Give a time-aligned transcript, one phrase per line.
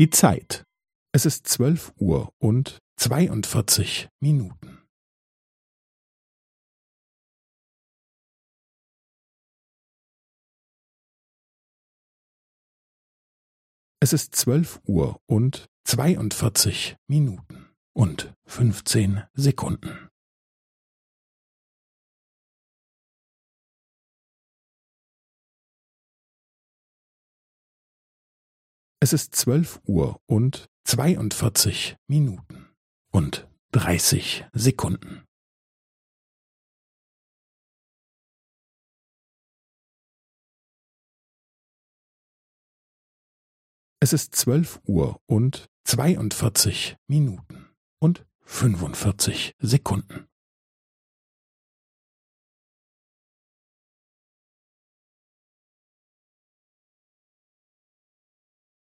[0.00, 0.64] Die Zeit.
[1.12, 4.78] Es ist zwölf Uhr und zweiundvierzig Minuten.
[14.00, 20.09] Es ist zwölf Uhr und zweiundvierzig Minuten und fünfzehn Sekunden.
[29.02, 32.68] Es ist zwölf Uhr und zweiundvierzig Minuten
[33.10, 35.26] und dreißig Sekunden.
[44.00, 50.29] Es ist zwölf Uhr und zweiundvierzig Minuten und fünfundvierzig Sekunden.